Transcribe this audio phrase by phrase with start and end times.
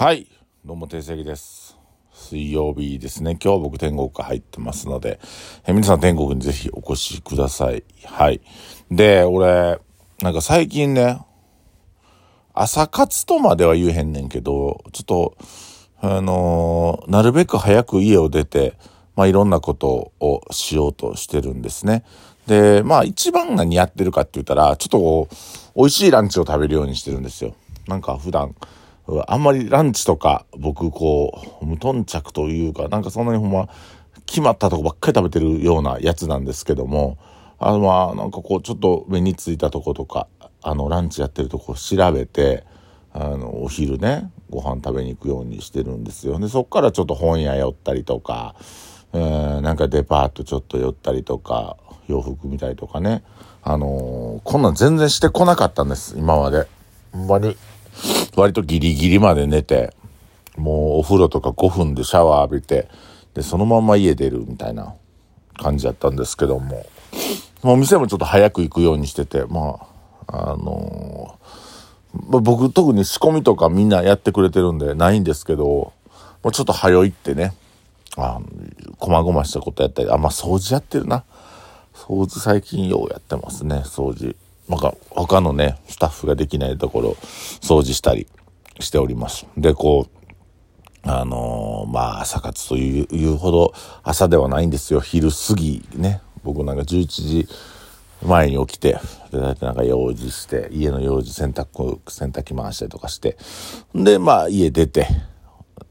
[0.00, 0.28] はい。
[0.64, 1.76] どうも、定石です。
[2.10, 3.36] 水曜日ですね。
[3.38, 5.20] 今日僕天国入ってますので、
[5.66, 7.84] え皆さん天国にぜひお越しください。
[8.06, 8.40] はい。
[8.90, 9.78] で、俺、
[10.22, 11.20] なんか最近ね、
[12.54, 15.36] 朝活とまでは言えへんねんけど、ちょっと、
[16.00, 18.78] あのーなるべく早く家を出て、
[19.16, 22.04] まあいろんなことをしようとしてるんですね。
[22.46, 25.34] で、まあ一番何やってるかって言ったら、ちょっとこう、
[25.76, 27.54] 美味しいランチを食べるようにしてるんですよ。
[27.86, 28.54] なんか普段、
[29.28, 33.68] あんまりランチとか僕こう、無頓着というか、なんかそんなにほんま、
[34.26, 37.18] 決まったとこばっかり食べてるようなやつなんですけども、
[37.58, 40.28] あのまあなんかこうちょっと目についたとことか、
[40.62, 42.64] あのランチやってるとこ調べて、
[43.12, 46.38] あのお昼ね、ご飯食べに行くようにしてるんですよ。
[46.38, 48.54] で、そっからちょっと本屋寄ったりとか、
[49.12, 53.22] えーなんかデパートちょっと寄ったりとか、洋服見たりとかね。
[53.62, 56.66] あのこんなん全然してこなかったんです、今まで。
[57.12, 57.56] ほんまに。
[58.36, 59.94] 割とギリギリまで寝て、
[60.56, 62.88] もうお風呂とか5分でシャワー浴びて、
[63.34, 64.94] で、そのまま家出るみたいな
[65.56, 66.86] 感じだったんですけども、
[67.62, 69.86] もう店もちょっと早く行くようにしてて、ま
[70.26, 71.70] あ、あのー
[72.12, 75.92] ま僕特に仕込みとかみんなやってくれてるんでないんですけど、も
[76.44, 77.52] うちょっと早いってね、
[78.16, 78.40] あ
[78.98, 81.24] こまごましたことやったり、あ、まあ掃除やってるな。
[81.94, 84.34] 掃除最近ようやってますね、掃除。
[84.70, 87.10] なんか他のね、スタッフができないところ
[87.60, 88.28] 掃除したり
[88.78, 89.48] しております。
[89.56, 90.20] で、こう、
[91.02, 95.00] あのーまあ朝活というほど朝ではないんですよ。
[95.00, 96.20] 昼過ぎね。
[96.44, 97.48] 僕なんか11時
[98.24, 98.98] 前に起きて、
[99.32, 103.36] で、大体なんか用事して、家の用事洗濯、洗濯機回したりとかして、
[103.92, 105.08] で、まあ家出て、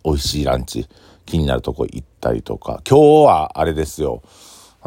[0.05, 0.87] 美味しいランチ、
[1.25, 4.23] 気になるとこ行ったりとか、今日はあれですよ。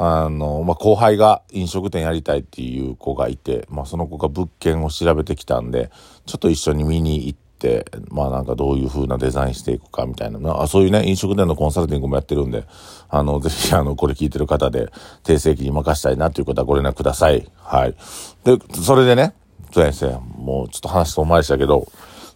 [0.04, 5.92] あの、まあ、後輩が飲食店やりたいっていう子がいて、まあ、その子が物件を調べてきたんで、
[6.26, 12.64] ちょっと一緒に見に行って、まあ、なんかどういう風なデザインしていくかみたいな、まあ、そういうね、飲食店のコンサルティングもやってるんで、
[13.10, 14.90] あの、ぜひ、あの、これ聞いてる方で、
[15.22, 17.48] 定世期に任したいなという方はご連絡ください。
[17.58, 17.94] はい。
[18.42, 19.34] で、それでね、
[19.70, 21.86] そうですね、もうちょっと話遠回りしたけど、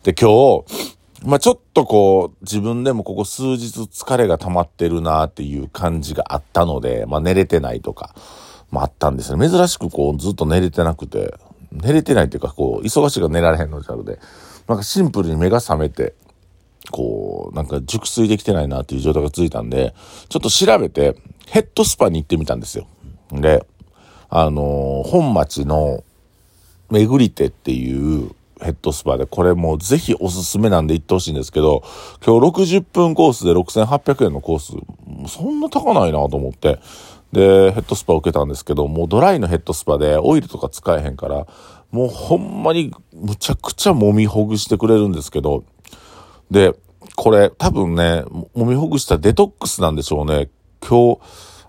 [0.04, 8.14] で、今日、まあちょっとこう、自分でもここ数日疲れが溜まってるなっていう感じがあったので、まあ寝れてないとか、
[8.70, 9.48] まああったんですね。
[9.48, 11.34] 珍しくこう、ずっと寝れてなくて、
[11.72, 14.18] 寝れてないっていうかこう、忙しいから寝られへんのちゃうで、
[14.68, 16.14] なんかシンプルに目が覚めて、
[16.90, 19.94] こう、なんか熟睡できてないなっていう状態が続いたんで、
[20.28, 21.16] ちょっと調べて、
[21.46, 22.86] ヘッドスパに行ってみたんですよ。
[23.32, 23.64] で、
[24.28, 26.04] あのー本町の、
[26.90, 28.30] めぐりてっていう
[28.62, 31.82] ヘッドスパで、これもうぜひおすすめなんで行ってほしいんですけど、
[32.24, 34.72] 今日60分コースで6800円のコース、
[35.30, 36.78] そんな高ないなと思って、
[37.32, 41.46] で、ヘッドスパ受けたんですけど、もうドライのヘッドスパでオイルとか使えへんから、
[41.90, 45.64] もうほんまにむちゃくちゃ揉みほぐしてくれるんですけど、
[46.50, 46.74] で、
[47.14, 48.24] これ多分ね、
[48.54, 50.48] 揉みほぐしたデトックスなんでしょうね。
[50.80, 51.20] 今日、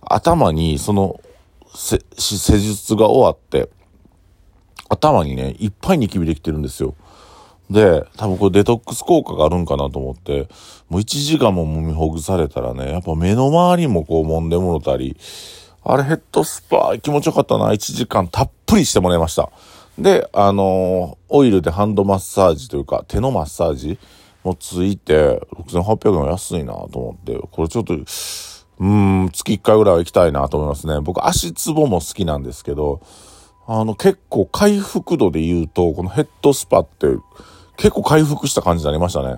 [0.01, 1.19] 頭にその、
[1.75, 1.99] 施
[2.59, 3.69] 術が終わって、
[4.89, 6.95] 頭にね、いっぱいニキビできてるんですよ。
[7.69, 10.47] で、多分これデトックス効果があるんかなと思って、
[10.89, 15.17] もう1時間も揉みほぐされたらね、やっぱ目の周りもこう揉んでもろたり、
[15.83, 17.71] あれヘッドスパー気持ちよかったな。
[17.71, 19.49] 1時間たっぷりしてもらいました。
[19.97, 23.99] で、あのーオイルでハンドマッサージというか、手のマッサージ
[24.43, 31.01] もついて、6800円は安いなと思って、これちょっと、うーん、月1回ぐらいは行きたいなと思いますね。
[31.01, 33.01] 僕足つぼも好きなんですけど、
[33.67, 37.07] あの結構回復度で言うと、このヘッドスパって
[37.75, 39.35] 結構回復した感じになりましたね。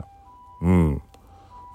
[0.61, 1.01] うん。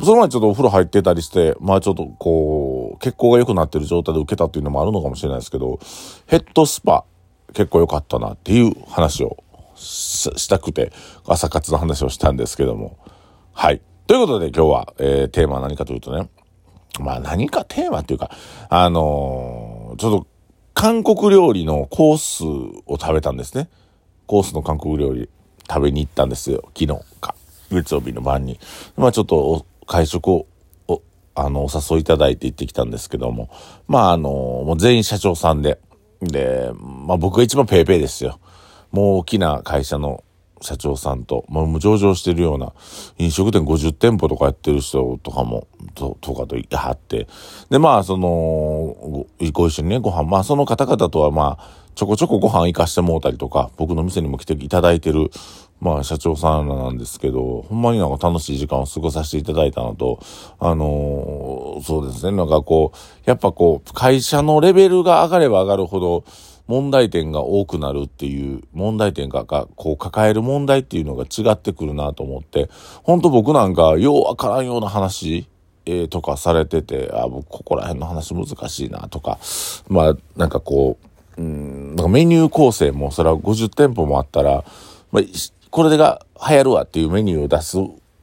[0.01, 5.81] その前ちょっとお風呂入ってたりして、まあちょっとこう、血行が良くなってる状態で受けたっていうのもあるのかもしれないですけど、
[6.27, 7.05] ヘッドスパ
[7.53, 9.37] 結構良かったなっていう話を
[9.75, 10.93] したくて、
[11.27, 12.99] 朝活の話をしたんですけども。
[13.53, 13.81] はい。
[14.07, 16.29] ということで今日は、えー、テーマは何かというとね、
[17.01, 18.31] まあ何かテーマっていうか、
[18.69, 20.34] あのーちょっと
[20.85, 23.71] 韓国料理のコースを食べたんですね。
[24.27, 25.31] コースの韓国料理
[25.67, 26.71] 食べに行ったんですよ。
[26.79, 27.35] 昨日か。
[27.71, 28.61] 月曜日の晩に。
[28.95, 30.47] まあちょっと会食を、
[30.87, 31.01] お、
[31.35, 33.49] あの、お誘いいただいて行ってきたんですけども。
[33.89, 35.81] まああのもう全員社長さんで。
[36.21, 38.39] で、まあ僕が一番ペイペイですよ。
[38.93, 40.23] もう大きな会社の
[40.65, 42.73] 社長さんと、まあ、もう上場してるような
[43.19, 47.29] 飲食店50店舗とかやってる人とかも、ととかといはって。
[47.69, 55.31] で、まあ、その、ごご一緒にね、ご飯、まあ、その方々とはまあ、ちょこちょこご飯行かしてもうたりとか、僕の店にも来ていただいてる、
[55.81, 60.19] まあ、社長さんなんですけど、ほんまになんか楽しい時間を過ごさせていただいたのと、
[60.59, 66.25] あのーそうですね、なんかこう、やっぱこう、会社のレベルが上がれば上がるほど、
[66.67, 72.71] 問題点が多くなるっていう、問題点が、こう抱える問題っていうのが違ってくるなと思って、
[73.03, 75.47] 本当僕なんか、ようわからんような話、
[75.87, 79.39] えー、とかされてて、あ、僕ここら辺の話難しいなとか、
[79.89, 80.99] まあ、なんかこ
[81.37, 84.65] う、うん、かメニュー構成も、それは50店舗もあったら、
[85.13, 85.23] まあ、
[85.71, 87.77] これが流行るわっていうメニューを出す、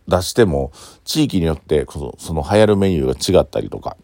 [0.07, 0.71] 出しても、
[1.03, 3.97] 地域によってその、その流行るメニューが違ったりとか、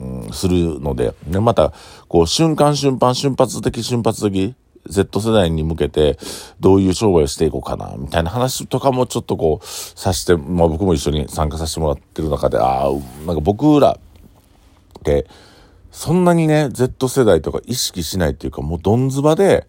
[0.00, 1.72] うん、するので、で、また、
[2.08, 4.54] こう、瞬間瞬間、瞬発的瞬発的、
[4.88, 6.18] Z 世代に向けて
[6.60, 12.90] どういう商売をしていこうかな、みたいな話とかもちょっとこう、さして、まあ僕も一緒に参加させてもらってる中で、ああ、
[13.26, 13.98] なんか僕ら
[14.98, 15.26] って、
[15.90, 19.66] そんなにね、Z 世代とか意識しないっていうか、もうどんずばで、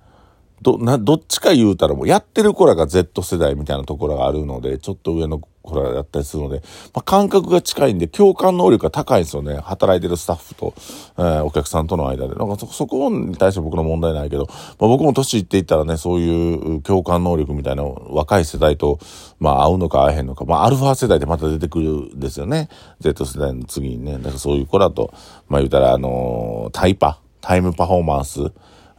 [0.62, 6.62] ど、な、どっちか言うたらもうやってる子らが Z 世代みたいなところがあるので、ちょっと上の子らやったりするので、
[6.94, 9.57] まあ、感覚が近いんで、共感能力が高いんですよね。
[9.57, 10.73] 働いてるスタッフと、
[11.17, 12.35] えー、お客さんとの間で。
[12.35, 19.00] なんかそ、そこに対して僕の問題ないけど、まあ、僕も年いっていったらね、そういう共感能力みたいな若い世代と、
[19.39, 22.69] まあ、合うのか合えへんのか、まあ、アルファ世代でまた出てくるんですよね。
[23.00, 24.13] Z 世代の次にね。
[24.17, 25.13] だからそういう子らと、
[25.50, 28.41] まあ、言うたら、あのー、タイパ、タイムパフォーマンス、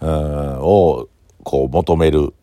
[0.00, 1.08] うん、を、
[1.42, 2.34] こう、求める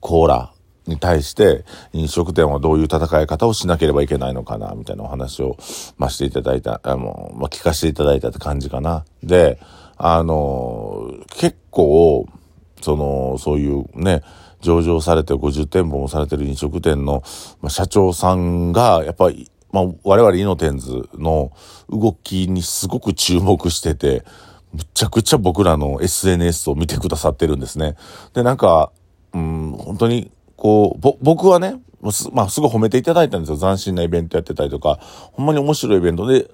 [0.00, 0.52] コーラ
[0.88, 5.56] に対して飲食店はどういう戦い方をしなければいけないのかな、みたいなお話を、
[5.98, 9.04] まあ、していただいた、あの、まあ、聞かせていただいたって感じかな。
[9.22, 9.60] で、
[9.96, 12.26] あの、結構、
[12.80, 14.22] その、そういうね、
[14.60, 17.22] 上場されて50店舗もされてる飲食店の、
[17.60, 21.52] ま、社長さんが、やっぱり、まあ、我々イノテンズの
[21.90, 24.24] 動きにすごく注目してて、
[24.72, 27.96] むちゃくちゃ僕らの SNS を見てくださってるんですね。
[28.34, 28.92] で、なんか、
[29.32, 31.80] うん、本当に、こう、ぼ、僕はね、
[32.12, 33.58] すまあ、すごい褒めていただいたんですよ。
[33.58, 34.98] 斬新なイベントやってたりとか、
[35.32, 36.48] ほんまに面白いイベントで、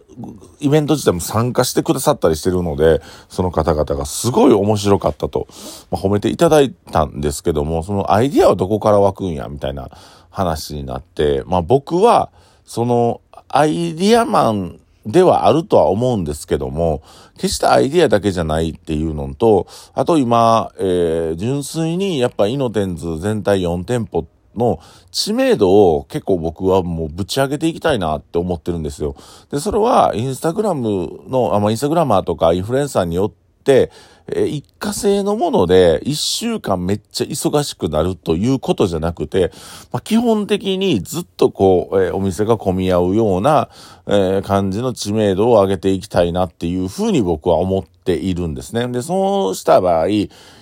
[0.60, 5.48] イベント自体も参加してくださったりしてるので、その方々がすごい面白かったと、
[5.90, 9.90] まあ、褒めていただいたんですけども、そのアイディアはどこから湧くんや、みたいな
[10.30, 12.30] 話になって、まあ僕は、
[12.64, 17.02] そのアイディアマンではあるとは思うんですけども、
[17.34, 24.78] 決してアイディアだけじゃないっていうのと、あと今、えー、純粋にやっぱイノテンズ全体4店舗の
[25.10, 29.14] 知名度を結構僕はもうぶち上げていきたいなって思ってるんですよ。
[29.50, 39.52] で、それはインスタグラムの、あまあ、インスタグラマーとかインフルエンサーによって、え一過性のもので一週間めっちゃ忙しくなるということじゃなくて、
[39.92, 43.68] まあ、基本的にずっとこう、え、お店が混み合うような、
[44.06, 48.88] え、感じの知名度を上げていきたいなっていうふうに僕は思っているんですね。
[48.88, 50.08] で、そうした場合、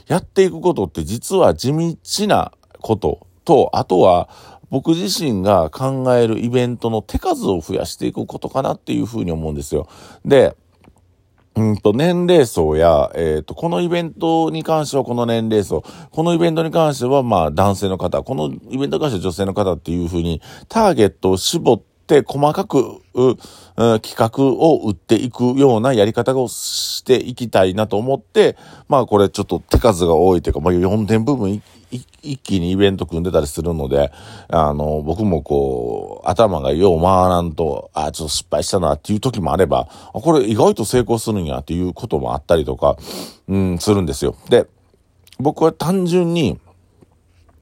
[0.08, 4.28] やっていくことって実は地道なことと、あとは、
[4.70, 9.86] 僕自身が考えるイベントの手数を増やしていくことかなっていうふうに思うんですよ。
[10.24, 10.56] で、
[11.54, 23.02] うんと、年齢層や、えっ、ー、と、このイベントに関してはこの年齢層、このイベントに関しては、まあ、男性の方、このイベントに関しては女性の方っていうふうに、ターゲットを絞って細かく、
[23.74, 28.56] 企画を打っていくようなやり方をしていきたいなと思って、
[28.88, 31.62] まあこれちょっと手数が多いというか、まあ4点部分
[31.92, 34.10] 一気にイベント組んでたりするので、
[34.48, 42.96] あの、僕もこう、頭がよう回らんと、あ、ちょっと失敗したなっていう時もあれば、これ意外と成功するんやっていうこともあったりとか、
[43.48, 44.34] うん、するんですよ。
[44.48, 44.66] で、
[45.38, 46.58] 僕は単純に、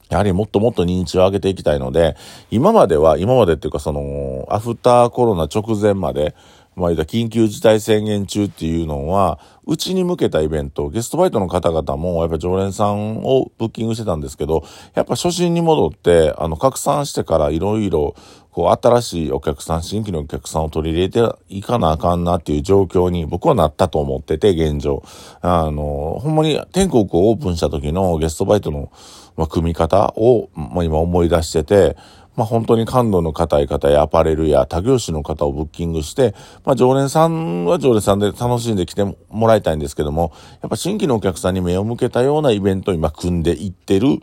[0.09, 2.15] やはりもっともっと認知を上げていきたいので、
[2.51, 6.35] 今までは、今までっていうかその、アフターコロナ直前まで、
[6.75, 14.63] まあ、緊急事態宣言中っていうのは、うちに向けたイベント、ゲストバイトの方々も、やっぱ常連さんをブッキングしてたんですけど、
[14.95, 18.15] やっぱ初心に戻って、あの、拡散してからいろいろ、
[18.51, 25.03] こう、新しいお客さん、新規のお客さんを取り入れていかなあかんなっていう状況に僕はなったと思ってて、現状。
[25.41, 28.91] あの、ほんまに天国をオープンした時のゲストバイトの、
[29.37, 31.95] まあ、組み方を、まあ、今思い出してて、
[32.35, 36.33] まあ本当に感度の硬い方やアパレルや他業種の方をブッキングして、
[36.65, 44.19] まあ常連さんは常連さんで楽しんで来てもらいたいんですけども、やっぱ新規のお客さんに目を向けたようなイベントを今組んでいってる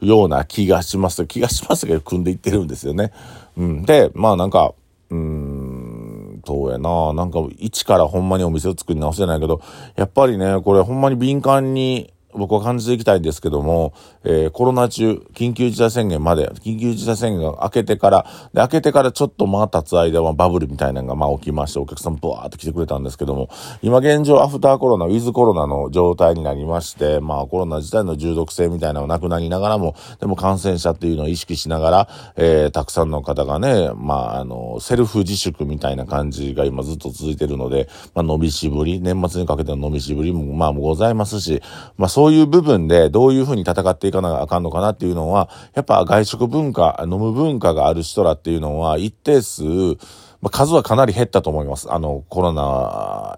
[0.00, 1.26] ような気がします。
[1.26, 3.12] 気がしますけど組んでいってるんですよね。
[3.56, 3.82] うん。
[3.84, 4.74] で、まあなんか、
[5.10, 7.12] うーん、そうやな。
[7.12, 9.60] なんか、一からほんまにお店を作り直せないけど、
[9.94, 13.92] やっぱりね、これほんまに敏感に僕は感じていきたいんですけども、
[14.24, 23.48] えー、コロナ中、緊急事態宣言まで、緊急事態宣言が明けてから、で、明けてからちょっとまあ経つ間はバブルみたいなのがまあ起きまして、お客さんブワーって来てくれたんですけども、
[23.82, 41.62] 今現状アフターコロナ、ウィズコロナの状態になりまして、まあコロナ自体の重毒性みたいなのがなくなりながらも、でも感染者っていうのを意識しながら、えー、たくさんの方がね、まああの、セルフ自粛みたいな感じが今ずっと続いてるので、まあ伸びしぶり、年末にかけての伸びしぶりもまあございますし、
[41.96, 51.92] まあそうそういう部分でどういうふうに戦っていかなあかんのかなっていうのは、やっぱ外食文化、飲む文化がある人らっていうのは一定数、まあ、数はかなり減ったと思います。
[51.92, 53.36] あの、コロナ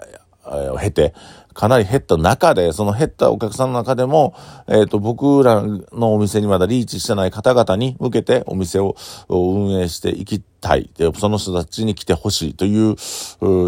[0.71, 1.15] を経て、
[1.55, 4.35] かなり減った中で、その減ったお客さんの中でも、
[4.69, 8.97] えっ、ー、と、僕らのお店にまだリーチしてない方々に向けてお店を
[9.31, 10.89] 運営していきたい。
[10.97, 12.93] で、その人たちに来てほしいという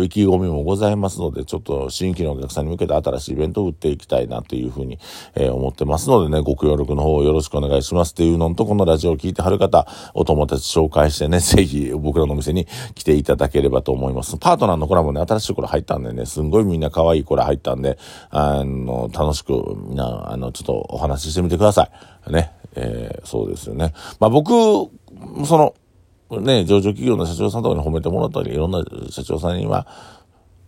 [0.03, 4.99] 意気込みもございますので、ちょっと新規のお客さんに向けて新しいイベントを打っていきたいなというふうに、
[5.35, 14.39] えー、思ってますのでね、ご協力の方をよろしくお願いしますっていうのと、このラジオを聞いてはる方、お友達紹介してね、 ぜひ僕らのお店に来ていただければと思います。
[14.39, 17.99] パートナーの子らもね、新しい子ら入ったんでね、すんごいみんな可愛い子ら入ったんで、
[18.31, 19.53] あの、楽しく
[19.89, 21.91] みんな、あの、ちょっとお話ししてみてくださ
[22.29, 22.33] い。
[22.33, 22.53] ね。
[22.77, 23.93] えー、そうですよね。
[24.21, 24.53] まあ僕、
[25.45, 25.75] その、
[26.31, 29.87] ね、上場企業の社長さんとかに褒めてもらったり、いろんな社長さんには、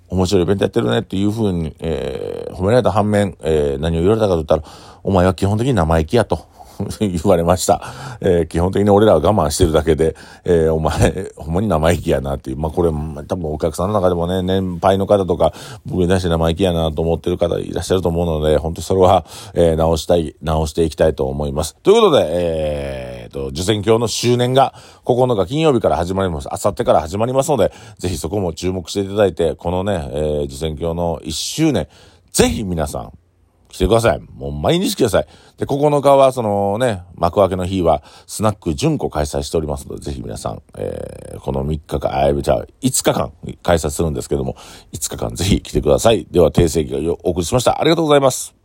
[0.08, 4.62] 面白いイベントやってるねっていうふうに、えー、褒められた反面、えー、何を言われたかと言ったら、
[5.02, 6.46] お前は基本的に生意気やと。
[7.00, 7.82] 言われました。
[8.20, 12.56] えー、基本的に俺らは我慢してるだけで、えー、お前、ほんまに生意気やなっていう。
[12.56, 15.52] まあ、これ、多分お客さんの中でもね、年配の方とか、
[15.86, 19.24] 僕に対して生意気やなと思ってる方いらっしゃると思うので、本当それは、
[19.54, 21.76] えー、直したい、直していきたいと思います。
[21.82, 26.52] ということで、えー、っと、受選教の周年が9日金曜日から始まります。
[26.52, 31.88] あさってから始まりますので、ぜひそこも注目していただいて、このね、えー、受選教の1周年、
[32.32, 33.12] ぜひ皆さん、
[33.68, 34.20] 来てください。
[34.34, 35.26] もう毎日来てください。
[35.58, 43.32] で、9日は、そのね、幕開けの日は、スナック純子開催しておりますので、ぜひ皆さん、えー、この3日間、あ、じゃあ、5日間
[43.62, 44.56] 開催するんですけども、
[44.92, 46.26] 5日間ぜひ来てください。
[46.30, 47.78] では、訂正記をお送りしました。
[47.78, 48.57] ありがとうございます。